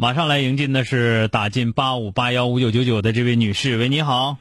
[0.00, 4.38] 马上来迎进的是打进八五八幺五九九九的这位女士，喂，你好。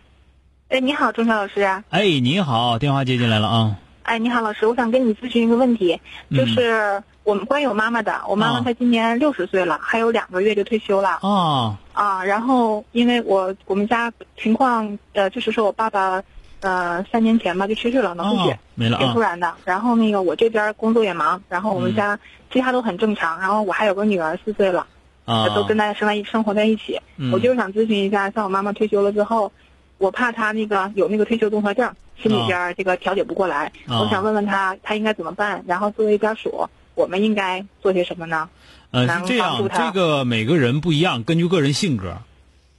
[0.69, 1.63] 哎，你好，钟晓老师。
[1.89, 3.75] 哎，你好，电话接进来了啊。
[4.03, 5.99] 哎，你好，老师，我想跟你咨询一个问题，
[6.31, 11.19] 就是我们关于我妈妈的，我妈妈她今年六十岁了，还有两个月就退休了。
[11.21, 16.23] 啊啊，然后因为我我们家情况，呃，就是说我爸爸，
[16.61, 19.53] 呃，三年前吧就去世了，脑出血，没了啊挺突然的。
[19.65, 22.17] 然后那个我这边工作也忙，然后我们家
[22.49, 24.87] 其他都很正常，然后我还有个女儿四岁了。
[25.29, 26.99] 啊，都跟大家生在一生活在一起。
[27.17, 29.51] 嗯我就是想咨询一下，像我妈妈退休了之后，
[29.99, 33.71] 我怕她那个有那个退休综合症，心里边这个调节不过来。
[33.87, 35.63] 啊我想问问她，她应该怎么办？
[35.67, 38.49] 然后作为家属，我们应该做些什么呢？
[38.91, 42.17] 呃，这样，这个每个人不一样，根据个人性格。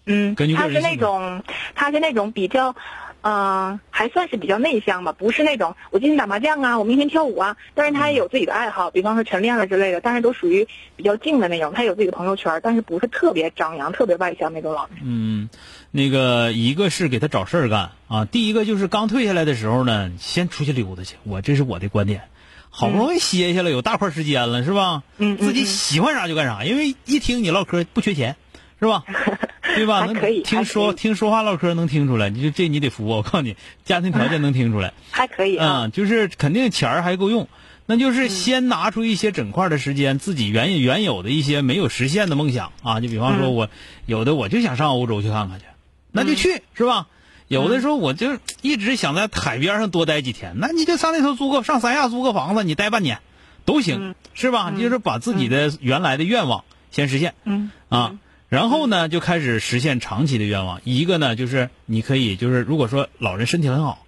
[0.07, 1.43] 嗯，根据个她是那人性格种，
[1.77, 2.75] 他是那种比较。
[3.23, 7.57] 嗯、还算是比较内向吧，不是那种我今天打麻将啊，我明天跳舞啊。
[7.75, 11.73] 但是他也有自己的爱好，比方说晨练了之类的，但是都属于比较静的那种。
[11.75, 14.99] 他有自己的朋友圈，但是不是特别张扬、特别外向那种老人。
[15.05, 15.49] 嗯，
[15.91, 21.17] 那个一个是给他找事儿干啊，第一个就是刚退下来的时候呢，先出去溜达去。
[21.25, 22.23] 我这是我的观点，
[22.71, 25.03] 好不容易歇下了，有大块时间了，是吧？
[25.19, 28.37] 嗯嗯自己嗯喜欢啥就干啥，因为一听你唠嗑不缺钱，
[28.81, 29.05] 是吧？
[29.81, 30.05] 对吧？
[30.05, 34.93] 能还可以听说听说话唠嗑能听出来，你就这你得服我，我告诉你，家庭条件能听出来。
[35.11, 35.83] 还可以啊。
[35.85, 37.49] 嗯，就是肯定钱儿还够用，
[37.87, 43.69] 那就是先拿出一些整块的时间，自己原原有的一些没有实现的梦想啊，就比方说嗯我、
[44.07, 45.65] 有的我就想上欧洲去看看去，
[46.13, 47.07] 那就去、是吧？
[47.49, 53.19] 有的时候我就一直想在海边上多待几天，那你就上那头租个上三亚租个房子，你待半年
[53.65, 54.71] 都行，嗯是吧？
[54.71, 56.63] 就是把自己的原来的愿望
[56.93, 57.35] 先实现。
[57.45, 58.15] 嗯啊，
[58.51, 60.83] 然后呢，就开始实现长期的愿望。
[60.85, 64.05] 一个呢，就是你可以，就是如果说老人身体很好，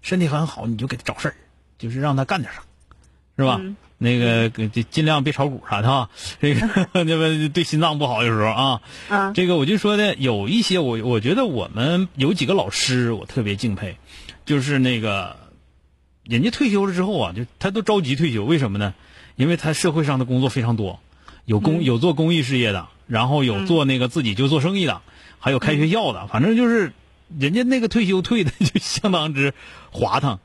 [0.00, 1.34] 身体很好，你就给他找事儿，
[1.78, 2.62] 就是让他干点啥，
[3.36, 3.58] 是吧？
[3.60, 6.10] 嗯那个尽量别炒股啥的啊，
[6.40, 8.80] 这个那么 对心脏不好，有时候啊。
[9.08, 13.98] 啊这个我就说的有一些我我觉得我们有几个老师我特别敬佩，
[14.44, 15.36] 就是那个
[16.24, 18.92] 人家退休了之后啊，就他都着急退休，为什么呢？
[19.36, 20.98] 因为他社会上的工作非常多，
[21.44, 25.02] 有公、有做公益事业的，然后有做那个自己就做生意的，
[25.38, 26.92] 还有开学校的，反正就是
[27.38, 29.54] 人家那个退休退的就相当之
[29.90, 30.38] 滑腾，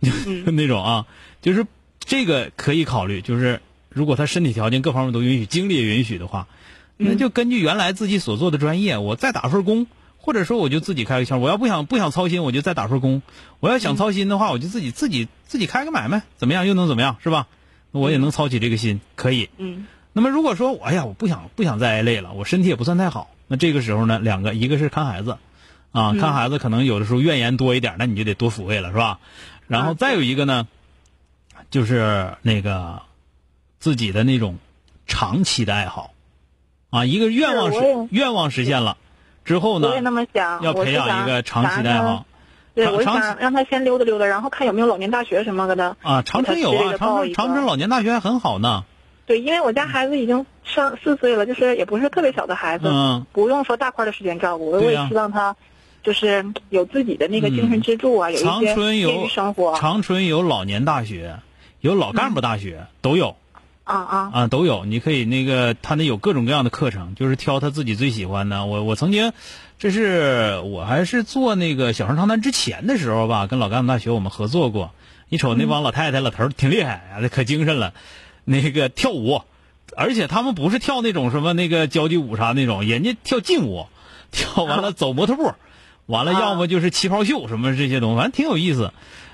[0.00, 0.10] 就
[0.52, 1.06] 那种啊，
[1.42, 1.66] 就是
[2.00, 6.46] 这个可以考虑，就是如果他身体条件各方面都允许，精力也允许的话，
[6.96, 9.86] 那就根据原来自己所做的专业，我再打份工，
[10.18, 11.38] 或者说我就自己开个窍。
[11.38, 13.22] 我要不想不想操心，我就再打份工；
[13.60, 17.46] 我要想操心的话，我就自己自己自己开个买卖，怎么样又能怎么样，是吧？
[17.92, 19.48] 那我也能操起这个心，可以。
[19.58, 25.38] 嗯那么如果说，哎呀，我不想不想再挨累了，我身体也不算太好，那这个时候呢，两个，一个是看孩子，
[25.92, 29.20] 啊，看孩子可能有的时候怨言多一点，那你就得多抚慰了，是吧？
[29.68, 30.66] 然后再有一个呢，
[31.70, 33.02] 就是那个
[33.78, 34.58] 自己的那种
[35.06, 36.12] 长期的爱好，
[36.90, 38.96] 啊，一个愿望实是愿望实现了
[39.44, 42.26] 之后呢我也，那么想，要培养一个长期的爱好。
[42.74, 45.96] 对，我想让他先溜达溜达，然后看有没有老年大学什么的。
[46.02, 48.84] 啊，长春有啊，长春长春老年大学还很好呢。
[49.30, 54.72] 对，因为我家孩子已经上四岁了，就是也不是特别小的孩子，嗯不用说大块的时间照顾。
[54.72, 55.54] 我对呀也希望他
[56.02, 59.78] 就是有自己的那个精神支柱啊，有一长些业春有余生活。
[59.78, 61.36] 长春有老年大学，
[61.80, 63.36] 有老干部大学，都有
[63.84, 64.84] 啊啊，啊，都有。
[64.84, 68.66] 你可以那个，他那有各种各样的课程，就是挑他自己最喜欢的。
[68.66, 69.32] 我我曾经，
[69.78, 74.90] 这是我还是做那个小生长谈之前的时候吧，跟老干部大学我们合作过。
[75.28, 77.94] 你瞅那帮老太太、老头儿挺厉害啊，可精神了。
[78.44, 79.42] 那个跳舞，
[79.96, 83.86] 而且他们不是跳那种什么那个交际舞啥那种，人家跳劲舞，
[84.30, 85.54] 跳完了走模特步，
[86.06, 88.92] 完了要么就是旗袍秀什么这些东西，反正挺有意思。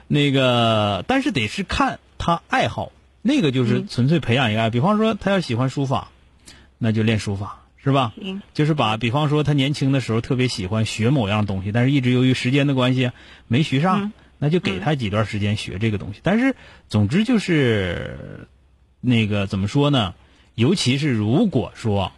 [0.08, 2.92] 那个，但是得是看他爱好，
[3.22, 4.70] 那个就是纯粹培养一个爱。
[4.70, 6.10] 比方说，他要喜欢书法，
[6.78, 8.12] 那就练书法，是吧？
[8.20, 13.10] 行就是把，比方说他年轻的时候特别喜欢学某样东西，但是一直由于时间的关系
[13.48, 16.20] 没学上，嗯那就给他几段时间学这个东西。
[16.22, 16.54] 但是，
[16.88, 18.46] 总之就是
[19.06, 20.14] 那个怎么说呢？
[20.56, 22.10] 尤其是如果说，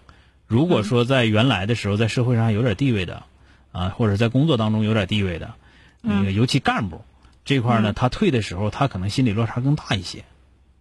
[0.46, 3.24] 如果说在原来的时候在社会上有点地位的，
[3.72, 5.52] 啊，或者在工作当中有点地位的，
[6.00, 7.04] 那个尤其干部
[7.44, 10.24] 这块呢，他退的时候，他可能心理落差更大一些。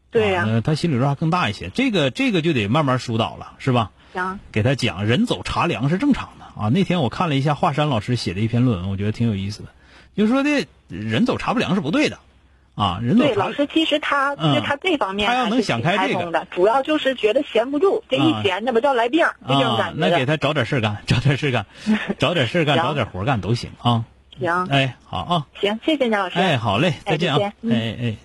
[0.09, 1.69] 对呀、他心理落差更大一些。
[1.69, 3.91] 这个这个就得慢慢疏导了，是吧？
[4.13, 6.69] 行，给他讲人走茶凉是正常的啊。
[6.69, 9.69] 那天我看了一下华山老师写的一篇论文，我觉得挺有意思的，
[10.15, 12.19] 就是说的人走茶不凉是不对的，
[12.77, 20.09] 啊，人走对，老师其实他嗯其实他这方面他要能想开这个主要就是觉得闲不住，这一啊闲那不叫来病，就这种啊感，觉的。
[20.09, 21.65] 那给他找点事儿干，找点事儿干，
[22.19, 24.05] 找点事儿干，找点活儿干都行啊。
[24.39, 26.37] 行哎，好啊，行，谢谢张老师。
[26.37, 28.15] 哎，好嘞，哎再见啊哎哎。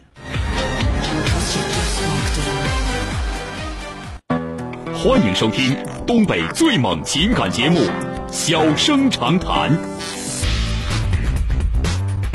[4.93, 5.75] 欢迎收听
[6.07, 7.81] 东北最猛情感节目
[8.31, 9.71] 《小生长谈》。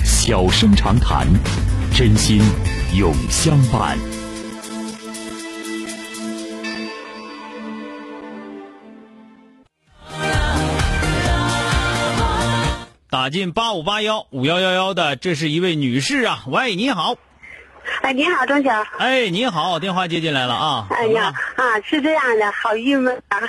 [0.03, 1.25] 小生长谈，
[1.97, 2.39] 真心
[2.93, 3.97] 永相伴。
[13.09, 17.15] 打进八五八幺五幺幺幺的，这是一位女士啊，喂，你好，
[18.03, 18.85] 哎，你好，钟晓。
[18.99, 23.39] 哎，你好，电话接进来了啊，哎呀啊，是这样的，好郁闷啊！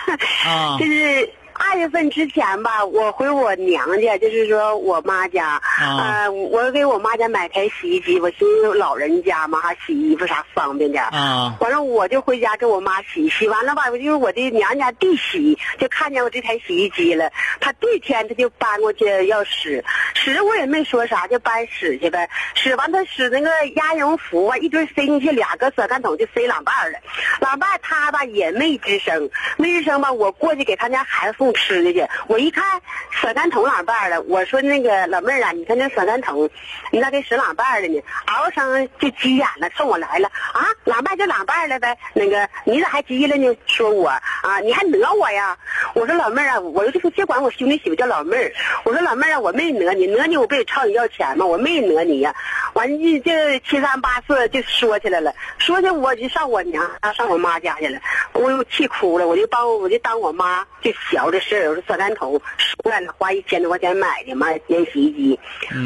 [0.46, 1.28] 啊 就是
[1.70, 11.04] 二月份之前吧，我回我娘家，就是说我妈家，啊呃，我给我妈家买台洗衣机，我寻思老人家嘛，还洗衣服啥方便点。
[11.04, 17.30] 啊完了，我就回家给我妈洗，洗完了吧，我就是我的娘家弟洗就看见我这台洗衣机了，
[17.60, 19.84] 他第一天他就搬过去要使，
[20.14, 22.30] 使我也没说啥，就搬使去呗。
[22.54, 26.98] 使完他使那个鸭绒服啊，一堆塞进去两个小干桶就塞两半了，
[27.40, 29.28] 两半儿他吧也没吱声，
[29.58, 36.48] 没吱声吧，我过去给他家孩子送吃的去，我一看甩干桶两半儿了，我说那个老妹儿啊，你看那甩干桶，
[36.92, 38.00] 你咋给使两半儿了呢？
[38.26, 43.56] 嗷声就急眼了，冲我来了啊，两半儿就两半儿了呗，那个你咋还急了呢？
[43.66, 45.56] 说我啊，你还讹我呀？
[45.94, 48.52] 我说老妹儿啊，我就说别管我兄弟媳妇叫老妹儿，
[48.84, 51.44] 我说老妹儿啊，我没讹你，讹你我不得朝你要钱吗？
[51.44, 52.34] 我没讹你呀、
[52.74, 53.32] 完就就
[53.68, 58.00] 七三八四就说起来了，说起我就上我娘上我妈家去了，
[58.32, 62.38] 我又气哭了，我就把我就当我妈就小的事儿，我说小干头
[62.82, 65.40] 出来了，花一千多块钱买的嘛，连洗衣机，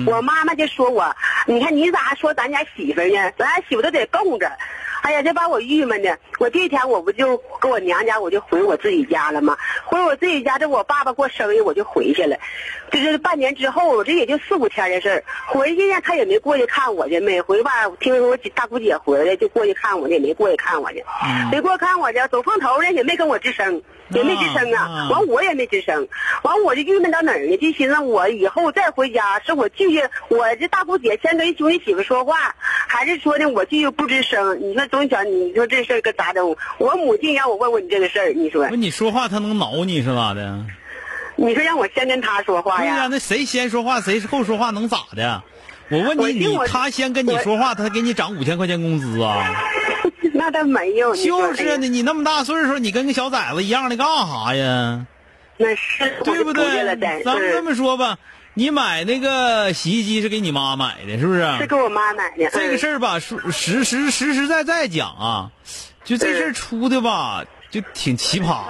[0.06, 1.14] 我妈妈就说我，
[1.46, 3.32] 你看你咋还说咱家媳妇呢？
[3.38, 4.50] 咱家媳妇都得供着。
[5.02, 6.16] 哎呀，这把我郁闷的。
[6.38, 9.56] 我这天我不就跟我娘家，我就回我自己家了吗？
[9.84, 12.36] 回我自己家，这我爸爸过生日，我就回去了。
[12.88, 15.24] 这是半年之后，我这也就四五天的事儿。
[15.48, 21.04] 回去呢，他也没过去看我去，每回吧，听说我姐大姑姐回来就过去看我去，也没过去看我去，
[21.50, 23.82] 没过去看我去，走碰头呢也没跟我吱声，
[24.14, 25.08] 也没吱声啊啊。
[25.10, 26.08] 完我也没吱声，
[26.42, 27.56] 完我就郁闷到哪儿呢？
[27.56, 32.54] 就寻思我以后再回家，是我继续我这大姑姐先跟兄弟媳妇说话，
[32.88, 34.60] 还是说呢我继续不吱声？
[34.60, 36.56] 你说总想，你说这事儿可咋整？
[36.78, 40.64] 我母亲让我问问你这个事儿，你说不，你说话他能挠你是咋的？
[41.36, 43.08] 你说让我先跟他说话呀对呀、呀？
[43.10, 45.42] 那谁先说话谁后说话能咋的？
[45.88, 49.46] 我问你，你我听我他先跟你说话，他给你涨五千块钱工资啊？
[50.42, 55.06] 那倒没有，就是呢，你那么大岁数，你跟个小崽子一样的干啥呀？
[55.56, 57.22] 那是对不对？
[57.22, 58.18] 咱们这嗯么说吧，
[58.54, 61.46] 你买那个洗衣机是给你妈买的，是不是？
[61.58, 62.50] 是给我妈买的。
[62.50, 65.50] 这个事儿吧，说实实实实在在讲啊，
[66.04, 68.64] 就这事儿出的吧，就挺奇葩。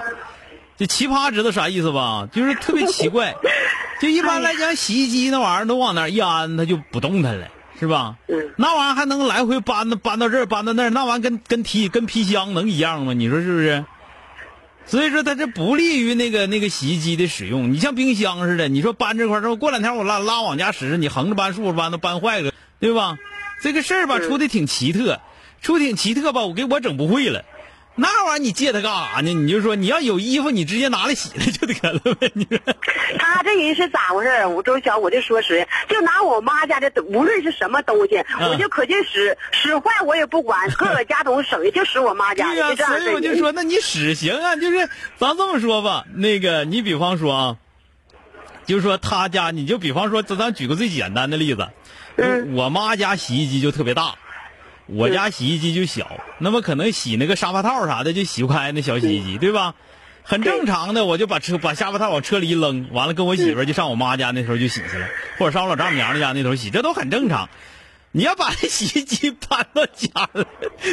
[0.77, 2.27] 就奇葩知道啥意思吧？
[2.31, 3.33] 就是特别奇怪。
[3.99, 7.47] 就一般来讲，洗衣机那玩意儿都往那儿一安，它就不动弹了，
[7.83, 8.15] 是吧？
[8.29, 13.11] 嗯那玩意儿还能来回搬呢搬到这儿，搬到那儿，那玩意儿跟跟提跟皮箱能一样吗？
[13.13, 13.83] 你说是不是？
[14.85, 17.73] 所以说它这不利于那个那个洗衣机的使用。
[17.73, 23.17] 你像冰箱似的，你说搬这块儿之后，过两天我拉拉往家使，你横着搬、竖着搬都搬坏了，对吧？
[23.61, 25.19] 这个事儿吧，出的挺奇特，
[25.61, 27.43] 出挺奇特吧，我给我整不会了。
[27.95, 29.33] 那玩意儿你借他干啥呢？
[29.33, 32.31] 你就说你要有衣服，你直接拿来洗了就得了呗。
[32.33, 32.57] 你说
[33.19, 34.49] 他这人是咋回事儿？
[34.49, 47.57] 我周晓，我就说实，就拿我妈家的，无论是什么东西，嗯我就可劲使，使坏我也不管，各个家桶省下就使我妈家的，对呀、所以我就说，那你使行啊，就是咱这么说吧，那个你比方说啊，
[48.65, 51.69] 就是说他家，你就比方说，咱咱举个最简单的例子，
[52.17, 54.15] 嗯我妈家洗衣机就特别大，
[54.85, 59.75] 我家洗衣机就小，那么可能洗那个沙发套啥的就洗不开那小洗衣机，对吧？
[60.23, 67.49] 很正常的，我就把车把沙发套往车里一扔，完了跟我媳妇儿就上我妈家那头就洗去了，或者上我老丈母娘家那头洗，这都很正常。
[68.15, 70.45] 你要把那洗衣机搬到家了，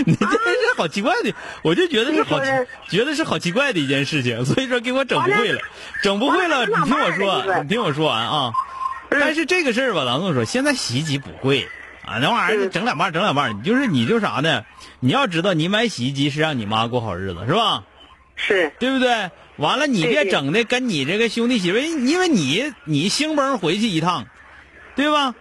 [0.07, 2.47] 你这是好奇怪的，我就觉得是好奇，
[2.89, 5.61] 觉得是好奇怪的一件事情，所以说给我整不会了，
[6.03, 8.53] 整不会了，你听我说，你听我说完啊。
[9.11, 11.69] 但是这个事儿吧，咱这么说，现在洗衣机不贵啊，
[12.19, 14.65] 那玩意儿嗯整两半儿整两半儿，你就是你就啥呢？
[15.01, 17.85] 你要知道，你买洗衣机是让你妈过好日子，是吧？
[18.37, 19.31] 是对不对？
[19.57, 24.27] 完了，你别整的跟你这个兄弟媳妇，因为你你兴崩回去一趟，
[24.97, 25.35] 对吧？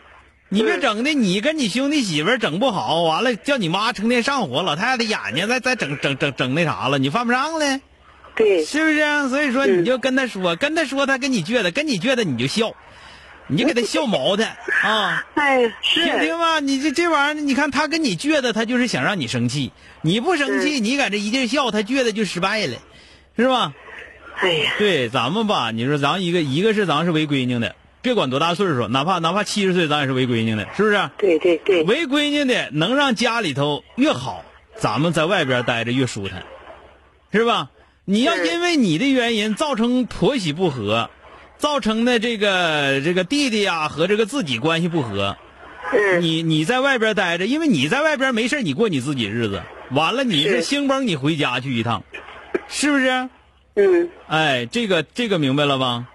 [0.49, 7.79] 你别嗯整的，你跟你兄弟媳妇整不好，完了叫你妈成天上火，老太太眼睛再再整整整整那啥了，你犯不上了，
[8.35, 9.29] 对，是不是啊？
[9.29, 12.73] 所以说嗯你就跟他说，跟他说，他跟你倔的，跟你倔的你就笑，
[13.49, 14.45] 你就给他笑毛的
[14.83, 15.25] 啊。
[15.35, 19.71] 哎呀，是听听吧，你这这玩意儿，你看他跟你倔的，他就是想让你生气。
[20.01, 22.77] 你不生气，你搁这一劲笑，他倔的就失败了，
[23.35, 23.73] 是吧？
[24.39, 31.09] 哎呀，对，咱们吧，你说咱一个一个是咱是为闺女的，别管多大岁数，哪怕哪怕七十岁，咱也是为闺女的，是不是？
[31.17, 34.45] 对对对，为闺女的能让家里头越好，
[34.77, 36.43] 咱们在外边待着越舒坦，
[37.33, 37.69] 是吧？
[38.05, 41.09] 你要因为你的原因造成婆媳不和，
[41.59, 45.37] 造成的这个这个弟弟呀、和这个自己关系不和，
[45.91, 49.61] 嗯，你你在外边待着，因为你在外边没事你过你自己日子，
[49.91, 50.61] 完了你是是。
[50.61, 52.01] 兴崩你回家去一趟，
[52.69, 53.29] 是不是？
[53.75, 56.07] 嗯，哎，这个这个明白了吧？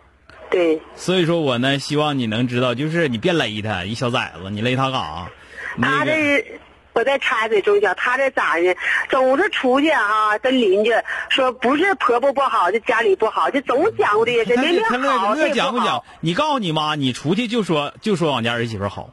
[0.51, 5.31] 对，所以说我呢，希望你能知道，就是你别勒他，一小崽子，你勒他干啥？
[5.77, 6.61] 那他个这
[6.95, 8.77] 我再插一嘴中小，他这咋的？
[9.11, 10.93] 总是出去啊，跟邻居
[11.29, 16.03] 说不是婆婆不好，就家里不好，就总讲的这些事，他明明他乐好，乐讲不讲？
[16.21, 19.11] 你告诉你妈，你出去就说就说我们家儿媳妇好，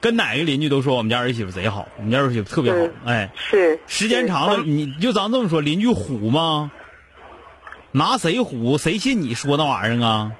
[0.00, 2.92] 跟哪个邻居都说我们家儿媳妇贼好，我们家儿媳妇特别好嗯。
[3.06, 6.70] 哎，是时间长了，你就咱这么说，邻居虎吗？
[7.92, 8.76] 拿谁虎？
[8.76, 10.32] 谁信你说那玩意儿啊？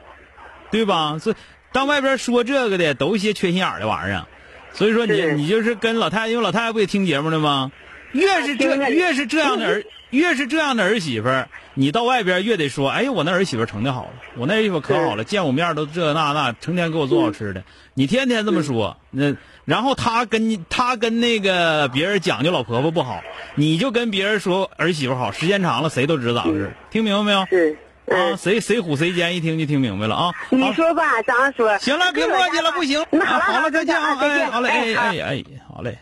[0.70, 1.18] 对吧？
[1.18, 1.37] 所以
[1.72, 4.26] 当外边说这个的，都一些缺心眼儿的玩意儿。
[4.73, 7.71] 所以说你你就是跟老太太，因为老太太不也听节目的吗？
[8.12, 17.64] 越是这越是这样的儿， 越是这样的儿媳妇儿，你到外边越得说，哎呀，我那儿媳妇成的好了，我那儿媳妇可好了，见我面都这那那，成天给我做好吃的。
[17.95, 23.23] 你天天这么说，那然后他跟你他跟那个别人讲究老婆婆不好，
[23.55, 27.47] 你就跟别人说儿媳妇好，时间长了谁都知道咋回事，听明白没有？
[27.47, 30.32] 是，啊，嗯，谁谁虎谁奸，一听就听明白了啊。
[30.50, 31.78] 你说吧，张说。
[31.78, 33.04] 行了，别磨叽了，不行。
[33.11, 34.16] 那啊好了，好了，再见啊！
[34.21, 35.99] 哎，再见，好嘞，哎哎哎，好嘞。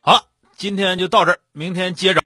[0.00, 0.22] 好了，
[0.56, 2.16] 今天就到这儿，明天接着。